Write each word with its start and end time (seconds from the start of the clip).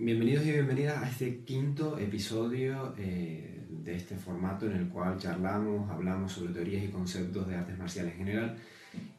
Bienvenidos 0.00 0.46
y 0.46 0.52
bienvenidas 0.52 1.02
a 1.02 1.08
este 1.08 1.42
quinto 1.42 1.98
episodio 1.98 2.94
eh, 2.96 3.66
de 3.68 3.96
este 3.96 4.14
formato 4.14 4.66
en 4.66 4.76
el 4.76 4.88
cual 4.88 5.18
charlamos, 5.18 5.90
hablamos 5.90 6.30
sobre 6.30 6.52
teorías 6.52 6.84
y 6.84 6.88
conceptos 6.88 7.48
de 7.48 7.56
artes 7.56 7.76
marciales 7.76 8.12
en 8.12 8.18
general 8.18 8.56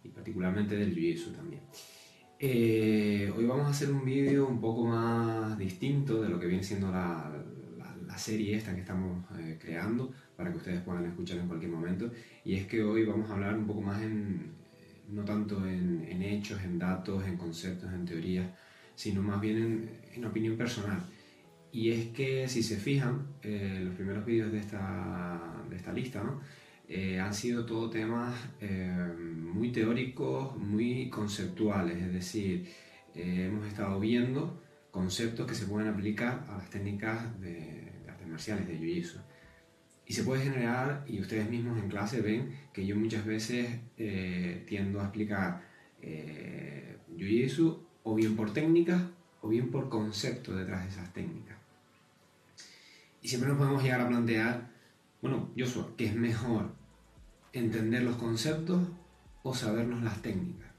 y 0.06 0.08
particularmente 0.08 0.78
del 0.78 0.96
Jiu-Jitsu 0.96 1.36
también. 1.36 1.64
Eh, 2.40 3.30
hoy 3.36 3.46
vamos 3.46 3.68
a 3.68 3.72
hacer 3.72 3.92
un 3.92 4.06
vídeo 4.06 4.48
un 4.48 4.62
poco 4.62 4.86
más 4.86 5.58
distinto 5.58 6.22
de 6.22 6.30
lo 6.30 6.40
que 6.40 6.48
viene 6.48 6.64
siendo 6.64 6.90
la, 6.90 7.30
la, 8.08 8.18
serie 8.18 8.56
esta 8.56 8.74
que 8.74 8.80
estamos 8.80 9.26
eh, 9.38 9.58
creando 9.62 10.14
para 10.38 10.50
que 10.50 10.60
ustedes 10.60 10.82
puedan 10.82 11.04
escuchar 11.04 11.40
en 11.40 11.48
cualquier 11.50 11.74
momento 11.74 12.10
y 12.46 12.56
es 12.56 12.68
que 12.68 12.82
hoy 12.82 13.04
vamos 13.04 13.30
a 13.30 13.34
hablar 13.34 13.58
un 13.58 13.68
poco 13.68 13.82
más 13.82 14.02
en, 14.02 14.54
no 15.10 15.26
tanto 15.26 15.68
en, 15.68 16.06
en 16.08 16.24
hechos, 16.24 16.64
en 16.64 16.80
datos, 16.80 17.26
en 17.28 17.36
conceptos, 17.36 17.92
en 17.92 18.06
teorías, 18.06 18.48
sino 19.00 19.22
más 19.22 19.40
bien 19.40 19.58
en, 19.58 19.90
opinión 20.28 20.58
personal. 20.58 21.02
Y 21.72 21.92
es 21.92 22.08
que 22.08 22.48
si 22.48 22.64
se 22.64 22.78
fijan, 22.78 23.28
eh, 23.42 23.82
los 23.84 23.94
primeros 23.96 24.26
vídeos 24.26 24.52
de 24.52 24.60
esta, 24.60 25.64
de 25.70 25.76
esta 25.76 25.94
lista 25.94 26.24
¿no? 26.24 26.42
Eh, 26.88 27.20
han 27.20 27.34
sido 27.34 27.66
todo 27.66 27.90
temas 27.90 28.36
eh, 28.60 28.92
muy 29.18 29.72
teóricos, 29.72 30.58
muy 30.58 31.10
conceptuales, 31.10 32.02
es 32.02 32.14
decir, 32.14 32.68
hemos 33.14 33.68
estado 33.68 34.00
viendo 34.00 34.64
conceptos 34.90 35.46
que 35.46 35.54
se 35.54 35.66
pueden 35.66 35.90
aplicar 35.90 36.46
a 36.50 36.58
las 36.58 36.70
técnicas 36.70 37.40
de, 37.42 37.92
artes 38.08 38.28
marciales, 38.28 38.68
de 38.68 38.80
Jiu-Jitsu. 38.80 39.22
Y 40.08 40.14
se 40.14 40.24
puede 40.24 40.44
generar, 40.44 41.06
y 41.08 41.20
ustedes 41.20 41.48
mismos 41.50 41.78
en 41.78 41.90
clase 41.90 42.22
ven 42.22 42.56
que 42.74 42.86
yo 42.86 42.96
muchas 42.96 43.26
veces 43.26 43.68
tiendo 44.66 45.00
a 45.00 45.04
explicar 45.04 45.62
Jiu-Jitsu 46.02 47.78
o 48.04 48.16
bien 48.16 48.36
por 48.36 48.52
técnicas 48.54 49.02
o 49.42 49.48
bien 49.48 49.70
por 49.70 49.90
concepto 49.90 50.56
detrás 50.56 50.84
de 50.84 50.90
esas 50.90 51.14
técnicas. 51.14 51.58
Y 53.22 53.28
siempre 53.28 53.50
nos 53.50 53.58
podemos 53.58 53.84
llegar 53.84 54.02
a 54.02 54.08
plantear, 54.08 54.70
bueno, 55.22 55.50
Joshua, 55.58 55.90
¿qué 55.98 56.06
es 56.06 56.16
mejor? 56.16 56.72
¿Entender 57.52 58.04
los 58.04 58.16
conceptos 58.16 58.82
o 59.44 59.54
sabernos 59.54 60.04
las 60.04 60.22
técnicas? 60.22 60.70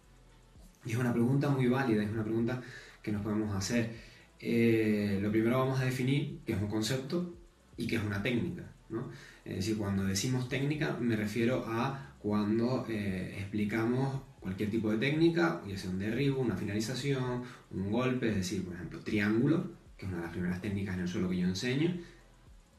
Y 0.84 0.92
es 0.92 0.96
una 0.96 1.12
pregunta 1.12 1.50
muy 1.50 1.68
válida, 1.68 2.02
es 2.02 2.10
una 2.10 2.24
pregunta 2.24 2.62
que 3.02 3.12
nos 3.12 3.22
podemos 3.22 3.54
hacer. 3.54 3.94
Eh, 4.38 5.18
lo 5.20 5.30
primero 5.30 5.58
vamos 5.58 5.80
a 5.80 5.84
definir 5.84 6.40
qué 6.46 6.54
es 6.54 6.60
un 6.60 6.68
concepto 6.68 7.34
y 7.76 7.86
qué 7.86 7.96
es 7.96 8.02
una 8.02 8.22
técnica. 8.22 8.64
¿no? 8.88 9.10
Es 9.44 9.56
decir, 9.56 9.76
cuando 9.76 10.04
decimos 10.04 10.48
técnica 10.48 10.96
me 10.98 11.16
refiero 11.16 11.64
a 11.66 12.14
cuando 12.18 12.86
eh, 12.88 13.36
explicamos 13.38 14.22
cualquier 14.40 14.70
tipo 14.70 14.90
de 14.90 14.98
técnica, 14.98 15.62
ya 15.68 15.76
sea 15.76 15.90
un 15.90 15.98
derribo, 15.98 16.40
una 16.40 16.56
finalización, 16.56 17.42
un 17.70 17.90
golpe, 17.90 18.30
es 18.30 18.36
decir, 18.36 18.64
por 18.64 18.74
ejemplo, 18.74 19.00
triángulo, 19.00 19.70
que 19.96 20.06
es 20.06 20.08
una 20.08 20.18
de 20.18 20.24
las 20.24 20.32
primeras 20.32 20.60
técnicas 20.62 20.94
en 20.94 21.02
el 21.02 21.08
suelo 21.08 21.28
que 21.28 21.38
yo 21.38 21.46
enseño, 21.46 21.94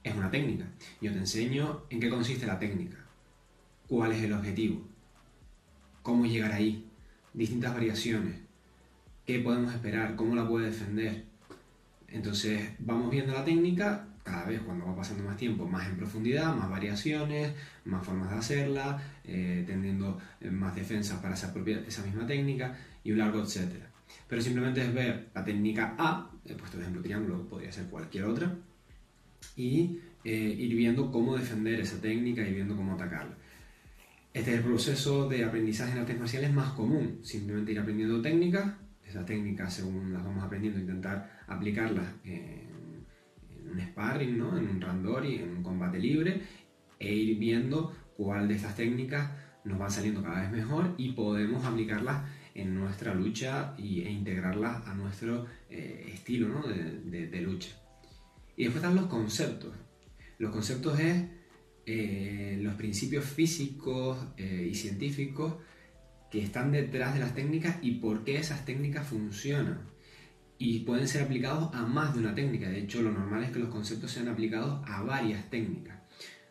es 0.04 0.16
una 0.16 0.32
técnica. 0.32 0.66
Yo 1.00 1.12
te 1.12 1.20
enseño 1.20 1.84
en 1.90 2.00
qué 2.00 2.10
consiste 2.10 2.48
la 2.48 2.58
técnica, 2.58 2.98
cuál 3.88 4.12
es 4.12 4.24
el 4.24 4.34
objetivo, 4.34 4.82
cómo 6.02 6.26
llegar 6.26 6.52
ahí, 6.52 6.88
distintas 7.34 7.74
variaciones, 7.74 8.36
qué 9.26 9.40
podemos 9.40 9.74
esperar, 9.74 10.16
cómo 10.16 10.36
la 10.36 10.48
puede 10.48 10.68
defender. 10.68 11.26
Entonces 12.08 12.72
vamos 12.80 13.12
viendo 13.12 13.34
la 13.34 13.46
técnica 13.46 14.08
cada 14.32 14.46
vez 14.46 14.62
cuando 14.62 14.86
va 14.86 14.96
pasando 14.96 15.24
más 15.24 15.36
tiempo, 15.36 15.68
más 15.68 15.88
en 15.90 15.98
profundidad, 15.98 16.56
más 16.56 16.70
variaciones, 16.70 17.54
más 17.84 18.06
formas 18.06 18.32
de 18.32 18.38
hacerla, 18.38 19.02
eh, 19.26 19.66
eh, 19.68 20.52
más 20.52 20.74
defensas 20.74 21.20
para 21.20 21.34
esa, 21.34 21.54
propia, 21.54 21.84
esa 21.86 22.04
misma 22.04 22.26
técnica 22.26 22.78
y 23.04 23.12
un 23.12 23.18
largo 23.18 23.42
etcétera. 23.42 23.88
Pero 24.28 24.42
simplemente 24.42 24.82
es 24.82 24.94
ver 24.94 25.28
la 25.34 25.44
técnica 25.44 25.96
A, 25.98 26.32
he 26.46 26.54
puesto 26.54 26.78
el 26.78 26.84
ejemplo 26.84 27.02
triángulo, 27.02 27.48
podría 27.50 27.72
ser 27.72 27.86
cualquier 27.86 28.26
otra, 28.26 28.56
y 29.58 30.00
eh, 30.24 30.56
ir 30.58 30.76
viendo 30.76 31.12
cómo 31.12 31.38
defender 31.38 31.82
esa 31.82 32.00
técnica 32.00 32.42
y 32.48 32.54
viendo 32.54 32.76
cómo 32.76 32.94
atacarla. 32.94 33.36
Este 34.34 34.52
es 34.52 34.58
el 34.60 34.64
proceso 34.64 35.28
de 35.28 35.44
aprendizaje 35.44 35.92
en 35.92 36.00
artes 36.00 36.18
marciales 36.18 36.54
más 36.54 36.72
común, 36.72 37.20
simplemente 37.22 37.74
ir 37.74 37.80
aprendiendo 37.80 38.22
técnicas, 38.22 38.76
esas 39.06 39.26
técnicas 39.26 39.74
según 39.74 40.14
las 40.14 40.24
vamos 40.24 40.42
aprendiendo, 40.42 40.80
intentar 40.80 41.42
aplicarlas 41.48 42.08
un 43.72 43.82
sparring, 43.82 44.38
¿no? 44.38 44.58
en 44.58 44.68
un 44.68 44.82
randori, 44.82 45.36
en 45.36 45.58
un 45.58 45.64
combate 45.64 46.00
libre, 46.00 46.42
e 47.00 47.14
ir 47.14 47.38
viendo 47.38 47.96
cuál 48.16 48.48
de 48.48 48.56
estas 48.56 48.76
técnicas 48.76 49.32
nos 49.64 49.80
van 49.80 49.92
saliendo 49.92 50.24
cada 50.24 50.42
vez 50.42 50.52
mejor 50.52 50.94
y 50.98 51.14
podemos 51.14 51.66
aplicarlas 51.66 52.24
en 52.54 52.76
nuestra 52.76 53.14
lucha 53.14 53.74
y, 53.78 54.02
e 54.02 54.12
integrarlas 54.12 54.88
a 54.88 54.94
nuestro 54.94 55.46
eh, 55.70 56.12
estilo 56.14 56.50
¿no? 56.50 56.62
de, 56.64 57.42
lucha. 57.42 57.70
Y 58.58 58.64
después 58.64 58.84
están 58.84 58.96
los 58.96 59.08
conceptos. 59.08 59.74
Los 60.38 60.52
conceptos 60.52 61.00
es 61.00 61.24
eh, 61.86 62.60
los 62.62 62.74
principios 62.76 63.26
físicos 63.26 64.18
eh, 64.38 64.68
y 64.70 64.76
científicos 64.76 65.56
que 66.30 66.44
están 66.44 66.72
detrás 66.72 67.14
de 67.14 67.20
las 67.20 67.36
técnicas 67.36 67.78
y 67.82 67.96
por 67.96 68.24
qué 68.24 68.38
esas 68.38 68.66
técnicas 68.66 69.08
funcionan 69.08 69.91
y 70.64 70.82
pueden 70.82 71.08
ser 71.08 71.24
aplicados 71.24 71.74
a 71.74 71.88
más 71.88 72.14
de 72.14 72.20
una 72.20 72.36
técnica. 72.36 72.70
De 72.70 72.82
hecho, 72.82 73.02
lo 73.02 73.12
normal 73.12 73.44
es 73.44 73.50
que 73.50 73.58
los 73.58 73.70
conceptos 73.70 74.12
sean 74.12 74.28
aplicados 74.28 74.88
a 74.88 75.02
varias 75.02 75.50
técnicas. 75.50 76.00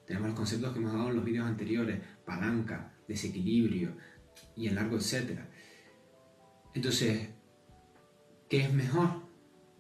Tenemos 0.05 0.31
los 0.31 0.37
conceptos 0.37 0.73
que 0.73 0.81
hemos 0.81 0.93
dado 0.93 1.11
en 1.11 1.15
los 1.15 1.25
vídeos 1.25 1.47
anteriores, 1.47 2.01
palanca, 2.25 2.93
desequilibrio 3.07 3.97
y 4.57 4.67
el 4.67 4.75
largo, 4.75 4.97
etc. 4.97 5.39
Entonces, 6.75 7.29
¿qué 8.49 8.63
es 8.63 8.75
mejor? 8.75 9.11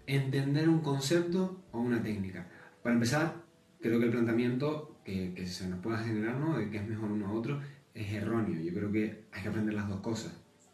¿Entender 0.06 0.68
un 0.68 0.80
concepto 0.80 1.64
o 1.72 1.80
una 1.80 2.00
técnica? 2.00 2.48
Para 2.84 2.94
empezar, 2.94 3.34
creo 3.80 3.98
que 3.98 4.04
el 4.06 4.12
planteamiento 4.12 5.00
que, 5.04 5.34
que 5.34 5.44
se 5.48 5.66
nos 5.66 5.80
pueda 5.80 5.98
generar, 5.98 6.36
¿no? 6.36 6.56
De 6.56 6.70
qué 6.70 6.76
es 6.76 6.88
mejor 6.88 7.10
uno 7.10 7.34
u 7.34 7.36
otro, 7.36 7.60
es 7.94 8.12
erróneo. 8.12 8.60
Yo 8.60 8.72
creo 8.72 8.92
que 8.92 9.24
hay 9.32 9.42
que 9.42 9.48
aprender 9.48 9.74
las 9.74 9.88
dos 9.88 9.98
cosas, 9.98 10.32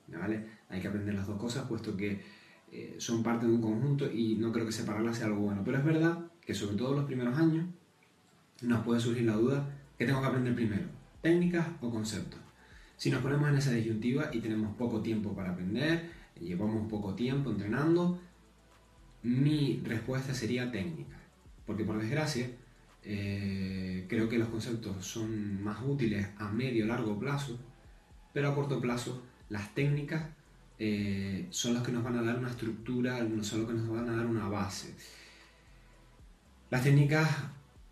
¿vale? 0.09 0.44
Hay 0.69 0.83
que 0.83 0.88
aprender 0.88 1.15
las 1.15 1.27
dos 1.27 1.41
cosas, 1.41 1.67
puesto 1.67 1.97
que 1.97 2.21
eh, 2.78 2.97
son 2.98 3.22
parte 3.22 3.47
de 3.47 3.53
un 3.53 3.62
conjunto 3.62 4.12
y 4.12 4.34
no 4.34 4.53
creo 4.53 4.66
que 4.66 4.72
separarlas 4.72 5.16
sea 5.16 5.28
algo 5.28 5.41
bueno. 5.41 5.62
Pero 5.64 5.78
es 5.78 5.84
verdad 5.84 6.26
que 6.44 6.53
sobre 6.53 6.76
todo 6.76 6.94
los 6.94 7.06
primeros 7.06 7.38
años 7.38 7.64
nos 8.60 8.84
puede 8.84 9.00
surgir 9.00 9.25
la 9.25 9.32
duda, 9.32 9.66
¿qué 9.97 10.04
tengo 10.04 10.20
que 10.20 10.26
aprender 10.26 10.54
primero? 10.54 10.84
¿Técnicas 11.22 11.66
o 11.81 11.91
conceptos? 11.91 12.38
Si 12.98 13.10
nos 13.10 13.22
ponemos 13.22 13.48
en 13.48 13.56
esa 13.56 13.72
disyuntiva 13.72 14.28
y 14.31 14.41
tenemos 14.41 14.76
poco 14.76 15.00
tiempo 15.00 15.34
para 15.34 15.53
aprender, 15.53 16.10
llevamos 16.38 16.87
poco 16.91 17.14
tiempo 17.14 17.50
entrenando, 17.50 18.20
mi 19.22 19.81
respuesta 19.82 20.34
sería 20.34 20.70
técnica. 20.70 21.16
Porque 21.64 21.84
por 21.84 21.98
desgracia, 21.98 22.50
eh, 23.04 24.04
creo 24.06 24.28
que 24.28 24.37
los 24.37 24.48
conceptos 24.48 25.03
son 25.06 25.62
más 25.62 25.78
útiles 25.82 26.28
a 26.37 26.50
medio 26.50 26.84
largo 26.84 27.19
plazo, 27.19 27.58
pero 28.34 28.50
a 28.50 28.54
corto 28.54 28.82
plazo 28.82 29.22
las 29.48 29.75
técnicas 29.75 30.25
eh, 30.78 31.47
son 31.50 31.75
los 31.75 31.82
que 31.82 31.92
nos 31.92 32.04
van 32.04 32.19
a 32.19 32.22
dar 32.22 32.38
una 32.38 32.50
estructura, 32.50 33.19
son 33.42 33.60
los 33.60 33.69
que 33.69 33.75
nos 33.75 33.88
van 33.88 34.09
a 34.10 34.16
dar 34.16 34.26
una 34.26 34.48
base. 34.48 34.94
Las 36.70 36.82
técnicas, 36.82 37.28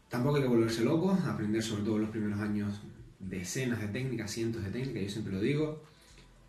tampoco 0.09 0.37
hay 0.37 0.43
que 0.43 0.49
volverse 0.49 0.85
locos, 0.85 1.19
aprender 1.25 1.63
sobre 1.63 1.85
todo 1.85 1.99
los 1.99 2.11
primeros 2.11 2.41
años 2.41 2.83
decenas 3.21 3.81
de 3.81 3.89
técnicas, 3.89 4.31
cientos 4.31 4.63
de 4.65 4.71
técnicas, 4.71 5.03
yo 5.03 5.09
siempre 5.09 5.33
lo 5.33 5.41
digo, 5.41 5.83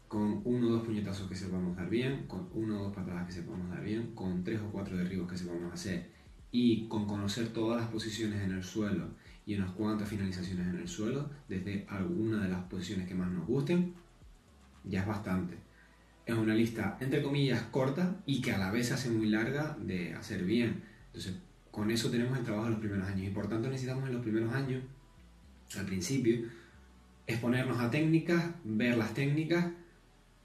con 0.07 0.41
uno 0.43 0.67
o 0.67 0.71
dos 0.71 0.83
puñetazos 0.83 1.29
que 1.29 1.35
sepamos 1.35 1.75
dar 1.75 1.89
bien, 1.89 2.25
con 2.27 2.49
uno 2.53 2.79
o 2.79 2.83
dos 2.85 2.95
patadas 2.95 3.27
que 3.27 3.33
sepamos 3.33 3.69
dar 3.69 3.83
bien, 3.83 4.13
con 4.13 4.43
tres 4.43 4.59
o 4.59 4.71
cuatro 4.71 4.97
derribos 4.97 5.29
que 5.29 5.37
sepamos 5.37 5.73
hacer 5.73 6.09
y 6.51 6.87
con 6.87 7.05
conocer 7.05 7.49
todas 7.49 7.79
las 7.79 7.89
posiciones 7.89 8.41
en 8.41 8.51
el 8.51 8.63
suelo 8.63 9.07
y 9.45 9.55
unas 9.55 9.71
cuantas 9.71 10.09
finalizaciones 10.09 10.67
en 10.67 10.79
el 10.79 10.87
suelo, 10.87 11.29
desde 11.47 11.85
alguna 11.89 12.41
de 12.43 12.49
las 12.49 12.63
posiciones 12.63 13.07
que 13.07 13.15
más 13.15 13.31
nos 13.31 13.45
gusten, 13.45 13.93
ya 14.83 15.01
es 15.01 15.07
bastante 15.07 15.64
es 16.25 16.35
una 16.35 16.55
lista, 16.55 16.97
entre 16.99 17.21
comillas, 17.21 17.61
corta 17.63 18.17
y 18.25 18.41
que 18.41 18.51
a 18.51 18.57
la 18.57 18.71
vez 18.71 18.87
se 18.87 18.95
hace 18.95 19.09
muy 19.09 19.27
larga 19.27 19.77
de 19.79 20.13
hacer 20.13 20.43
bien. 20.43 20.83
Entonces, 21.07 21.35
con 21.71 21.91
eso 21.91 22.09
tenemos 22.09 22.37
el 22.37 22.43
trabajo 22.43 22.67
en 22.67 22.71
los 22.71 22.79
primeros 22.79 23.07
años 23.07 23.27
y 23.27 23.29
por 23.29 23.47
tanto 23.47 23.69
necesitamos 23.69 24.07
en 24.07 24.13
los 24.13 24.23
primeros 24.23 24.53
años, 24.53 24.83
al 25.77 25.85
principio, 25.85 26.47
exponernos 27.27 27.79
a 27.79 27.91
técnicas, 27.91 28.43
ver 28.63 28.97
las 28.97 29.13
técnicas 29.13 29.67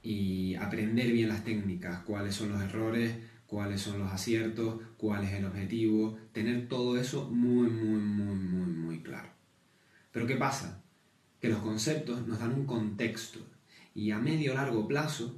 y 0.03 0.55
aprender 0.55 1.11
bien 1.11 1.29
las 1.29 1.43
técnicas, 1.43 1.99
cuáles 2.03 2.35
son 2.35 2.49
los 2.49 2.61
errores, 2.61 3.15
cuáles 3.47 3.81
son 3.81 3.99
los 3.99 4.11
aciertos, 4.11 4.81
cuál 4.97 5.23
es 5.23 5.33
el 5.33 5.45
objetivo, 5.45 6.17
tener 6.31 6.67
todo 6.67 6.97
eso 6.97 7.29
muy, 7.29 7.69
muy, 7.69 7.99
muy, 7.99 8.35
muy, 8.35 8.65
muy 8.65 8.99
claro. 8.99 9.29
Pero 10.11 10.27
¿qué 10.27 10.35
pasa? 10.35 10.81
Que 11.39 11.49
los 11.49 11.59
conceptos 11.59 12.27
nos 12.27 12.39
dan 12.39 12.53
un 12.53 12.65
contexto 12.65 13.39
y 13.93 14.11
a 14.11 14.19
medio 14.19 14.53
largo 14.53 14.87
plazo 14.87 15.35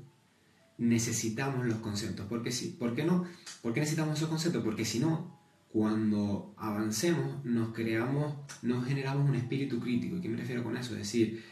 necesitamos 0.77 1.65
los 1.65 1.77
conceptos. 1.77 2.25
Porque 2.27 2.51
sí, 2.51 2.75
¿Por 2.79 2.95
qué 2.95 3.03
no? 3.03 3.25
¿Por 3.61 3.73
qué 3.73 3.79
necesitamos 3.79 4.17
esos 4.17 4.29
conceptos? 4.29 4.63
Porque 4.63 4.85
si 4.85 4.99
no, 4.99 5.39
cuando 5.69 6.53
avancemos, 6.57 7.43
nos 7.45 7.73
creamos, 7.73 8.35
nos 8.61 8.85
generamos 8.85 9.27
un 9.27 9.35
espíritu 9.35 9.79
crítico. 9.79 10.17
¿Y 10.17 10.21
qué 10.21 10.29
me 10.29 10.37
refiero 10.37 10.63
con 10.63 10.77
eso? 10.77 10.93
Es 10.93 10.99
decir, 10.99 11.43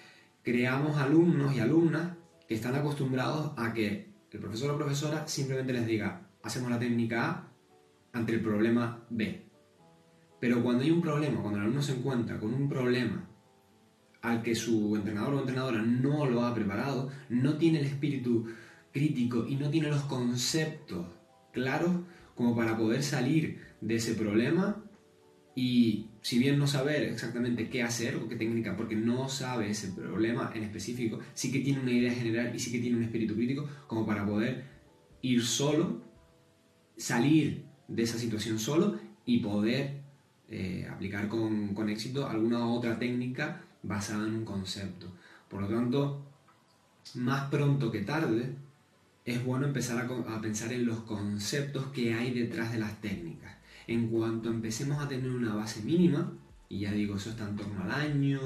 creamos 0.43 0.97
alumnos 0.97 1.55
y 1.55 1.59
alumnas 1.59 2.17
que 2.47 2.55
están 2.55 2.75
acostumbrados 2.75 3.53
a 3.57 3.73
que 3.73 4.11
el 4.31 4.39
profesor 4.39 4.71
o 4.71 4.77
profesora 4.77 5.27
simplemente 5.27 5.73
les 5.73 5.85
diga, 5.85 6.27
hacemos 6.43 6.69
la 6.69 6.79
técnica 6.79 7.29
A 7.29 7.47
ante 8.13 8.33
el 8.33 8.41
problema 8.41 9.05
B. 9.09 9.45
Pero 10.39 10.63
cuando 10.63 10.83
hay 10.83 10.91
un 10.91 11.01
problema, 11.01 11.41
cuando 11.41 11.59
el 11.59 11.65
alumno 11.65 11.81
se 11.81 11.93
encuentra 11.93 12.39
con 12.39 12.53
un 12.53 12.67
problema 12.67 13.27
al 14.21 14.41
que 14.41 14.55
su 14.55 14.95
entrenador 14.95 15.33
o 15.33 15.39
entrenadora 15.39 15.81
no 15.81 16.25
lo 16.25 16.45
ha 16.45 16.53
preparado, 16.53 17.09
no 17.29 17.57
tiene 17.57 17.79
el 17.79 17.85
espíritu 17.85 18.47
crítico 18.91 19.45
y 19.47 19.55
no 19.55 19.69
tiene 19.69 19.89
los 19.89 20.03
conceptos 20.03 21.05
claros 21.51 21.91
como 22.35 22.55
para 22.55 22.77
poder 22.77 23.03
salir 23.03 23.61
de 23.81 23.95
ese 23.95 24.15
problema 24.15 24.83
y 25.55 26.07
si 26.21 26.39
bien 26.39 26.57
no 26.57 26.67
saber 26.67 27.03
exactamente 27.03 27.69
qué 27.69 27.83
hacer 27.83 28.15
o 28.15 28.29
qué 28.29 28.35
técnica, 28.35 28.77
porque 28.77 28.95
no 28.95 29.27
sabe 29.27 29.69
ese 29.69 29.89
problema 29.89 30.51
en 30.55 30.63
específico, 30.63 31.19
sí 31.33 31.51
que 31.51 31.59
tiene 31.59 31.81
una 31.81 31.91
idea 31.91 32.13
general 32.13 32.55
y 32.55 32.59
sí 32.59 32.71
que 32.71 32.79
tiene 32.79 32.97
un 32.97 33.03
espíritu 33.03 33.35
crítico 33.35 33.67
como 33.87 34.05
para 34.05 34.25
poder 34.25 34.63
ir 35.21 35.43
solo, 35.43 36.01
salir 36.95 37.65
de 37.87 38.03
esa 38.03 38.17
situación 38.17 38.59
solo 38.59 38.97
y 39.25 39.39
poder 39.39 40.01
eh, 40.49 40.87
aplicar 40.89 41.27
con, 41.27 41.73
con 41.73 41.89
éxito 41.89 42.27
alguna 42.27 42.67
otra 42.67 42.97
técnica 42.97 43.63
basada 43.83 44.27
en 44.27 44.35
un 44.35 44.45
concepto. 44.45 45.11
Por 45.49 45.61
lo 45.61 45.67
tanto, 45.67 46.25
más 47.15 47.49
pronto 47.49 47.91
que 47.91 48.01
tarde, 48.01 48.55
es 49.25 49.43
bueno 49.43 49.67
empezar 49.67 50.05
a, 50.27 50.41
pensar 50.41 50.73
en 50.73 50.85
los 50.85 51.01
conceptos 51.01 51.87
que 51.87 52.13
hay 52.13 52.31
detrás 52.31 52.71
de 52.71 52.79
las 52.79 52.99
técnicas. 53.01 53.55
En 53.87 54.07
cuanto 54.07 54.49
empecemos 54.49 55.03
a 55.03 55.07
tener 55.07 55.29
una 55.29 55.53
base 55.55 55.81
mínima, 55.83 56.31
y 56.69 56.79
ya 56.79 56.91
digo, 56.91 57.17
eso 57.17 57.31
está 57.31 57.47
en 57.47 57.55
torno 57.55 57.83
al 57.83 57.91
año, 57.91 58.39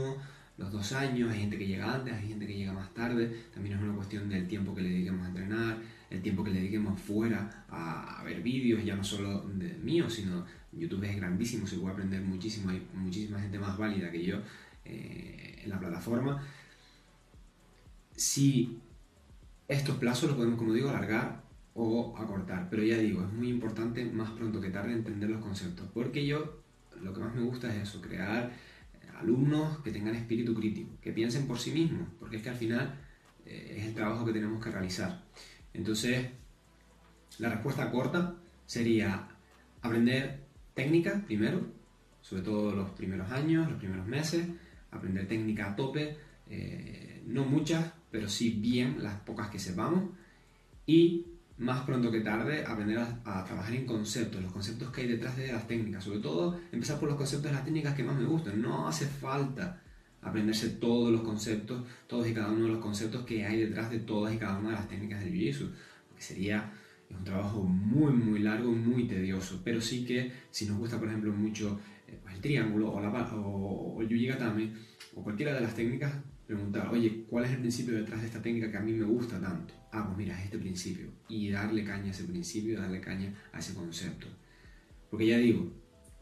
los 0.58 0.72
dos 0.72 0.94
años, 0.94 1.32
hay 1.32 1.42
gente 1.42 1.58
que 1.58 1.68
llega 1.68 1.94
antes, 1.94 2.14
hay 2.14 2.28
gente 2.30 2.48
que 2.48 2.58
llega 2.58 2.74
más 2.74 2.94
tarde, 2.94 3.44
también 3.54 3.78
es 3.78 3.84
una 3.84 3.94
cuestión 3.94 4.30
del 4.30 4.48
tiempo 4.48 4.74
que 4.74 4.82
le 4.82 4.90
dediquemos 4.90 5.26
a 5.26 5.30
entrenar, 5.30 5.78
el 6.10 6.22
tiempo 6.22 6.44
que 6.44 6.52
le 6.52 6.60
dediquemos 6.60 7.00
fuera 7.00 7.66
a, 7.70 8.24
ver 8.24 8.42
vídeos, 8.42 8.84
ya 8.84 8.96
no 8.96 9.04
solo 9.04 9.42
de 9.42 9.74
mío, 9.76 10.10
sino 10.10 10.46
YouTube 10.72 11.04
es 11.04 11.16
grandísimo, 11.18 11.68
se 11.68 11.78
puede 11.78 11.94
aprender 11.94 12.22
muchísimo, 12.22 12.70
hay 12.70 12.86
muchísima 12.94 13.40
gente 13.40 13.60
más 13.60 13.78
válida 13.78 14.12
que 14.12 14.24
yo 14.24 14.38
eh, 14.86 15.62
en 15.64 15.70
la 15.70 15.80
plataforma. 15.80 16.42
Si 18.16 18.80
estos 19.68 19.98
plazos 19.98 20.30
los 20.30 20.38
podemos, 20.38 20.58
como 20.58 20.74
digo, 20.74 20.90
alargar 20.90 21.44
o 21.74 22.16
acortar, 22.18 22.70
pero 22.70 22.84
ya 22.84 22.98
digo, 22.98 23.24
es 23.24 23.34
muy 23.34 23.50
importante 23.50 24.06
más 24.06 24.32
pronto 24.32 24.62
que 24.62 24.70
tarde 24.70 24.94
entender 24.94 25.30
los 25.30 25.42
conceptos, 25.42 25.88
porque 25.94 26.26
yo 26.26 26.62
lo 27.02 27.14
que 27.14 27.20
más 27.20 27.36
me 27.36 27.42
gusta 27.42 27.74
es 27.74 27.84
eso, 27.84 28.02
crear 28.02 28.52
alumnos 29.20 29.80
que 29.80 29.92
tengan 29.92 30.16
espíritu 30.16 30.54
crítico, 30.54 30.98
que 31.02 31.12
piensen 31.12 31.48
por 31.48 31.60
sí 31.60 31.72
mismos, 31.72 32.08
porque 32.20 32.38
es 32.38 32.44
que 32.44 32.50
al 32.50 32.56
final 32.56 32.96
eh, 33.46 33.76
es 33.78 33.86
el 33.86 33.94
trabajo 33.94 34.26
que 34.26 34.34
tenemos 34.34 34.64
que 34.64 34.72
realizar. 34.72 35.24
Entonces, 35.74 36.28
la 37.40 37.50
respuesta 37.50 37.92
corta 37.92 38.36
sería 38.66 39.28
aprender 39.82 40.40
técnica 40.74 41.22
primero, 41.26 41.62
sobre 42.22 42.42
todo 42.42 42.74
los 42.74 42.90
primeros 42.92 43.32
años, 43.32 43.70
los 43.70 43.78
primeros 43.78 44.08
meses, 44.08 44.48
aprender 44.92 45.28
técnica 45.28 45.72
a 45.72 45.76
tope, 45.76 46.18
eh, 46.50 47.24
no 47.28 47.46
muchas, 47.46 47.92
pero 48.16 48.30
sí 48.30 48.50
bien 48.50 49.04
las 49.04 49.20
pocas 49.20 49.50
que 49.50 49.60
sepamos. 49.60 50.06
Y 50.86 51.26
más 51.58 51.82
pronto 51.82 52.10
que 52.10 52.22
tarde 52.22 52.64
aprender 52.66 52.98
a, 52.98 53.44
trabajar 53.44 53.74
en 53.74 53.86
conceptos, 53.86 54.42
los 54.42 54.54
conceptos 54.54 54.90
que 54.92 55.02
hay 55.02 55.08
detrás 55.10 55.36
de 55.36 55.52
las 55.52 55.68
técnicas, 55.68 56.06
sobre 56.06 56.20
todo 56.20 56.58
empezar 56.72 56.98
por 56.98 57.10
los 57.10 57.18
conceptos 57.18 57.52
de 57.52 57.58
las 57.58 57.66
técnicas 57.66 57.94
que 57.94 58.06
más 58.06 58.18
me 58.18 58.26
gustan, 58.26 58.62
no 58.62 58.88
hace 58.88 59.06
falta 59.06 59.82
aprenderse 60.22 60.70
todos 60.70 61.12
los 61.12 61.24
conceptos, 61.24 61.86
todos 62.08 62.26
y 62.26 62.34
cada 62.34 62.54
uno 62.54 62.68
de 62.68 62.72
los 62.72 62.80
conceptos 62.80 63.26
que 63.26 63.46
hay 63.46 63.60
detrás 63.60 63.92
de 63.92 64.00
todas 64.00 64.34
y 64.34 64.38
cada 64.38 64.60
una 64.60 64.70
de 64.70 64.76
las 64.76 64.88
técnicas 64.88 65.20
del 65.20 65.34
Jiu-Jitsu, 65.34 65.72
sería 66.18 66.72
un 67.10 67.24
trabajo 67.26 67.64
muy 67.64 68.14
muy 68.14 68.40
largo, 68.40 68.72
muy 68.72 69.10
tedioso, 69.10 69.60
pero 69.62 69.82
sí 69.82 70.06
que 70.06 70.32
si 70.52 70.66
nos 70.68 70.78
gusta 70.78 70.98
por 70.98 71.10
ejemplo 71.10 71.34
mucho 71.34 71.82
eh, 72.08 72.18
el 72.34 72.40
triángulo 72.40 72.94
o, 72.94 73.02
la, 73.02 73.10
o, 73.36 73.96
o 73.98 74.02
el 74.02 74.08
Yujigatame 74.08 74.72
o 75.16 75.22
cualquiera 75.22 75.54
de 75.54 75.62
las 75.62 75.76
técnicas, 75.76 76.14
preguntar, 76.46 76.90
oye, 76.90 77.26
¿cuál 77.28 77.46
es 77.46 77.52
el 77.52 77.60
principio 77.60 77.96
detrás 77.96 78.22
de 78.22 78.28
esta 78.28 78.42
técnica 78.42 78.72
que 78.72 78.78
a 78.78 78.82
mí 78.82 78.94
me 78.94 79.06
gusta 79.06 79.40
tanto? 79.40 79.74
Ah, 79.92 80.06
pues 80.06 80.18
mira, 80.18 80.38
es 80.38 80.46
este 80.46 80.58
principio. 80.58 81.08
Y 81.28 81.50
darle 81.50 81.84
caña 81.84 82.08
a 82.08 82.12
ese 82.12 82.26
principio, 82.26 82.80
darle 82.80 83.02
caña 83.02 83.34
a 83.52 83.60
ese 83.60 83.74
concepto. 83.74 84.28
Porque 85.10 85.28
ya 85.28 85.38
digo, 85.38 85.72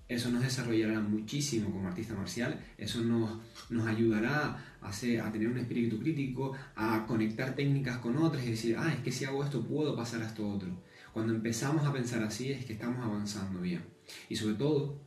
eso 0.07 0.29
nos 0.29 0.43
desarrollará 0.43 0.99
muchísimo 0.99 1.71
como 1.71 1.87
artista 1.87 2.13
marcial, 2.13 2.59
eso 2.77 3.01
nos, 3.01 3.39
nos 3.69 3.87
ayudará 3.87 4.77
a, 4.81 4.87
hacer, 4.89 5.21
a 5.21 5.31
tener 5.31 5.47
un 5.47 5.57
espíritu 5.57 5.99
crítico, 5.99 6.53
a 6.75 7.05
conectar 7.05 7.55
técnicas 7.55 7.97
con 7.97 8.17
otras 8.17 8.45
y 8.45 8.51
decir, 8.51 8.75
ah, 8.77 8.93
es 8.93 9.01
que 9.01 9.11
si 9.11 9.25
hago 9.25 9.43
esto 9.43 9.65
puedo 9.65 9.95
pasar 9.95 10.21
a 10.21 10.27
esto 10.27 10.47
otro. 10.47 10.83
Cuando 11.13 11.33
empezamos 11.33 11.85
a 11.85 11.93
pensar 11.93 12.23
así 12.23 12.51
es 12.51 12.65
que 12.65 12.73
estamos 12.73 13.03
avanzando 13.03 13.61
bien. 13.61 13.83
Y 14.29 14.35
sobre 14.35 14.55
todo, 14.55 14.99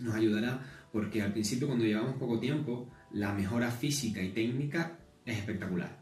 nos 0.00 0.14
ayudará 0.14 0.60
porque 0.92 1.22
al 1.22 1.32
principio 1.32 1.66
cuando 1.66 1.84
llevamos 1.84 2.14
poco 2.16 2.38
tiempo, 2.38 2.90
la 3.12 3.32
mejora 3.32 3.70
física 3.70 4.22
y 4.22 4.30
técnica 4.30 4.98
es 5.24 5.38
espectacular. 5.38 6.00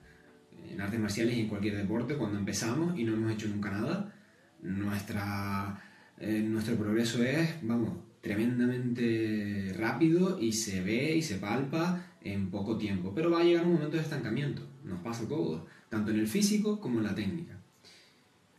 En 0.69 0.81
artes 0.81 0.99
marciales 0.99 1.37
y 1.37 1.41
en 1.41 1.49
cualquier 1.49 1.77
deporte, 1.77 2.17
cuando 2.17 2.39
empezamos 2.39 2.99
y 2.99 3.05
no 3.05 3.15
hemos 3.15 3.33
hecho 3.33 3.49
nunca 3.49 3.71
nada, 3.71 4.15
nuestra, 4.63 5.83
eh, 6.19 6.41
nuestro 6.41 6.77
progreso 6.77 7.23
es, 7.23 7.57
vamos, 7.63 7.93
tremendamente 8.21 9.75
rápido 9.77 10.41
y 10.41 10.53
se 10.53 10.83
ve 10.83 11.15
y 11.17 11.23
se 11.23 11.37
palpa 11.37 12.15
en 12.23 12.51
poco 12.51 12.79
tiempo. 12.79 13.13
Pero 13.15 13.31
va 13.31 13.41
a 13.41 13.45
llegar 13.45 13.67
un 13.67 13.75
momento 13.75 13.97
de 13.97 14.03
estancamiento, 14.03 14.63
nos 14.83 15.01
pasa 15.01 15.29
todo, 15.29 15.67
tanto 15.91 16.11
en 16.11 16.21
el 16.21 16.27
físico 16.27 16.81
como 16.81 16.99
en 16.99 17.05
la 17.05 17.15
técnica. 17.15 17.59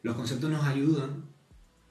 Los 0.04 0.16
conceptos 0.16 0.52
nos 0.52 0.64
ayudan 0.66 1.24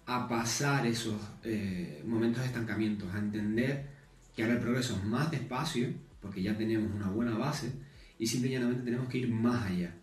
a 0.06 0.28
pasar 0.28 0.86
esos 0.86 1.16
eh, 1.42 2.02
momentos 2.06 2.42
de 2.42 2.48
estancamiento, 2.48 3.10
a 3.12 3.18
entender 3.18 3.88
que 4.36 4.42
ahora 4.42 4.54
el 4.54 4.60
progreso 4.60 4.94
es 4.96 5.04
más 5.04 5.30
despacio 5.30 5.88
porque 6.24 6.42
ya 6.42 6.56
tenemos 6.56 6.90
una 6.90 7.10
buena 7.10 7.36
base 7.36 7.70
y 8.18 8.26
simplemente 8.26 8.82
tenemos 8.82 9.08
que 9.10 9.18
ir 9.18 9.28
más 9.28 9.70
allá. 9.70 9.94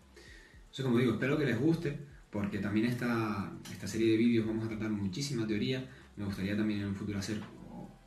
Eso 0.72 0.84
como 0.84 0.98
digo, 0.98 1.14
espero 1.14 1.36
que 1.36 1.46
les 1.46 1.58
guste 1.58 1.98
porque 2.30 2.58
también 2.58 2.86
esta, 2.86 3.52
esta 3.72 3.88
serie 3.88 4.12
de 4.12 4.16
vídeos 4.16 4.46
vamos 4.46 4.66
a 4.66 4.68
tratar 4.68 4.90
muchísima 4.90 5.48
teoría. 5.48 5.84
Me 6.16 6.24
gustaría 6.24 6.56
también 6.56 6.82
en 6.82 6.88
el 6.90 6.94
futuro 6.94 7.18
hacer 7.18 7.40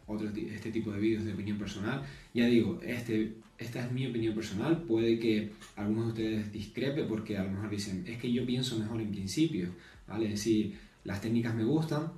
otro, 0.07 0.29
este 0.29 0.71
tipo 0.71 0.93
de 0.93 0.99
vídeos 1.01 1.25
de 1.25 1.33
opinión 1.33 1.57
personal. 1.57 2.03
Ya 2.33 2.45
digo, 2.45 2.79
este, 2.81 3.33
esta 3.57 3.85
es 3.85 3.91
mi 3.91 4.07
opinión 4.07 4.33
personal. 4.33 4.83
Puede 4.83 5.19
que 5.19 5.51
algunos 5.75 6.05
de 6.05 6.11
ustedes 6.11 6.53
discrepe 6.53 7.03
porque 7.03 7.37
a 7.37 7.43
lo 7.43 7.51
mejor 7.51 7.69
dicen, 7.69 8.05
es 8.07 8.17
que 8.17 8.31
yo 8.31 8.45
pienso 8.45 8.79
mejor 8.79 9.01
en 9.01 9.11
principio. 9.11 9.71
¿vale? 10.07 10.27
Es 10.27 10.31
decir, 10.31 10.79
las 11.03 11.19
técnicas 11.19 11.53
me 11.53 11.65
gustan, 11.65 12.13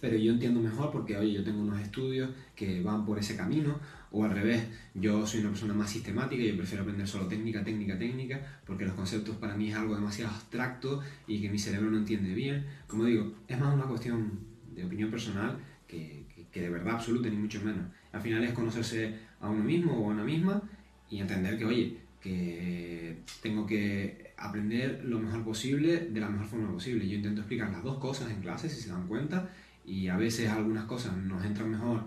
pero 0.00 0.16
yo 0.16 0.32
entiendo 0.32 0.60
mejor 0.60 0.90
porque, 0.90 1.16
oye, 1.16 1.32
yo 1.32 1.44
tengo 1.44 1.60
unos 1.60 1.80
estudios 1.80 2.30
que 2.54 2.82
van 2.82 3.04
por 3.04 3.18
ese 3.18 3.36
camino, 3.36 3.78
o 4.12 4.24
al 4.24 4.32
revés, 4.32 4.66
yo 4.94 5.26
soy 5.26 5.40
una 5.40 5.50
persona 5.50 5.72
más 5.72 5.90
sistemática 5.90 6.42
yo 6.42 6.56
prefiero 6.56 6.82
aprender 6.82 7.06
solo 7.06 7.26
técnica, 7.26 7.62
técnica, 7.62 7.96
técnica, 7.98 8.40
porque 8.66 8.84
los 8.84 8.94
conceptos 8.94 9.36
para 9.36 9.56
mí 9.56 9.68
es 9.70 9.76
algo 9.76 9.94
demasiado 9.94 10.32
abstracto 10.32 11.00
y 11.26 11.40
que 11.40 11.48
mi 11.48 11.58
cerebro 11.58 11.90
no 11.90 11.98
entiende 11.98 12.34
bien. 12.34 12.66
Como 12.86 13.04
digo, 13.04 13.32
es 13.46 13.58
más 13.58 13.72
una 13.72 13.84
cuestión 13.84 14.40
de 14.74 14.84
opinión 14.84 15.10
personal 15.10 15.58
que, 15.86 16.24
que, 16.50 16.60
de 16.60 16.70
verdad 16.70 16.94
absoluta, 16.94 17.28
ni 17.28 17.36
mucho 17.36 17.60
menos. 17.62 17.86
Al 18.12 18.20
final 18.20 18.42
es 18.42 18.52
conocerse 18.52 19.14
a 19.40 19.48
uno 19.48 19.62
mismo 19.62 19.92
o 19.92 20.10
a 20.10 20.14
una 20.14 20.24
misma 20.24 20.60
y 21.08 21.18
entender 21.20 21.56
que, 21.56 21.64
oye, 21.64 21.96
que 22.20 23.18
tengo 23.42 23.66
que 23.66 24.32
aprender 24.36 25.04
lo 25.04 25.20
mejor 25.20 25.44
posible 25.44 26.08
de 26.10 26.20
la 26.20 26.28
mejor 26.28 26.46
forma 26.46 26.72
posible. 26.72 27.08
Yo 27.08 27.16
intento 27.16 27.42
explicar 27.42 27.70
las 27.70 27.82
dos 27.82 27.98
cosas 27.98 28.30
en 28.30 28.40
clase, 28.40 28.68
si 28.68 28.80
se 28.80 28.90
dan 28.90 29.06
cuenta, 29.06 29.50
y 29.90 30.06
a 30.08 30.16
veces 30.16 30.48
algunas 30.48 30.84
cosas 30.84 31.16
nos 31.16 31.44
entran 31.44 31.68
mejor 31.68 32.04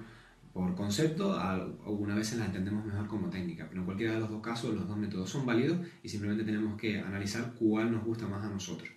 por 0.54 0.74
concepto, 0.74 1.38
algunas 1.38 2.16
veces 2.16 2.38
las 2.38 2.48
entendemos 2.48 2.86
mejor 2.86 3.08
como 3.08 3.30
técnica, 3.30 3.66
pero 3.68 3.82
en 3.82 3.86
cualquiera 3.86 4.14
de 4.14 4.20
los 4.22 4.30
dos 4.30 4.42
casos 4.42 4.74
los 4.74 4.88
dos 4.88 4.96
métodos 4.96 5.30
son 5.30 5.46
válidos 5.46 5.80
y 6.02 6.08
simplemente 6.08 6.46
tenemos 6.46 6.80
que 6.80 7.00
analizar 7.00 7.54
cuál 7.60 7.92
nos 7.92 8.06
gusta 8.06 8.28
más 8.28 8.46
a 8.46 8.50
nosotros. 8.50 8.90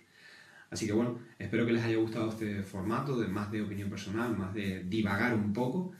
Así 0.69 0.85
que 0.85 0.93
bueno, 0.93 1.19
espero 1.37 1.65
que 1.65 1.73
les 1.73 1.83
haya 1.83 1.97
gustado 1.97 2.29
este 2.29 2.63
formato 2.63 3.19
de 3.19 3.27
más 3.27 3.51
de 3.51 3.61
opinión 3.61 3.89
personal, 3.89 4.37
más 4.37 4.53
de 4.53 4.83
divagar 4.83 5.33
un 5.33 5.51
poco 5.51 5.91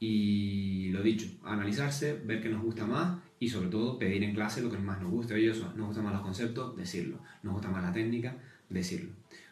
y 0.00 0.90
lo 0.90 1.00
dicho, 1.02 1.28
analizarse, 1.44 2.20
ver 2.24 2.42
qué 2.42 2.48
nos 2.48 2.62
gusta 2.62 2.86
más 2.86 3.18
y 3.38 3.50
sobre 3.50 3.68
todo 3.68 3.98
pedir 3.98 4.24
en 4.24 4.34
clase 4.34 4.62
lo 4.62 4.70
que 4.70 4.78
más 4.78 5.00
nos 5.00 5.12
guste. 5.12 5.34
Oye, 5.34 5.50
eso, 5.50 5.72
nos 5.76 5.86
gustan 5.86 6.04
más 6.04 6.14
los 6.14 6.22
conceptos, 6.22 6.76
decirlo. 6.76 7.20
Nos 7.44 7.52
gusta 7.52 7.70
más 7.70 7.84
la 7.84 7.92
técnica, 7.92 8.36
decirlo. 8.68 9.10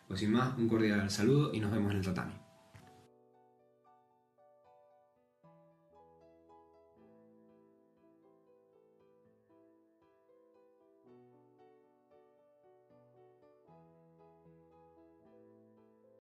Pues 0.09 0.21
sin 0.21 0.33
más, 0.33 0.59
un 0.59 0.69
cordial 0.69 1.09
saludo 1.09 1.53
y 1.55 1.61
nos 1.61 1.71
vemos 1.71 1.93
en 1.93 1.99
el 1.99 2.05
tatami. 2.05 2.50